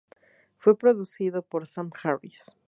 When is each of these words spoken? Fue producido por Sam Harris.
Fue 0.57 0.79
producido 0.79 1.43
por 1.43 1.67
Sam 1.67 1.91
Harris. 2.03 2.55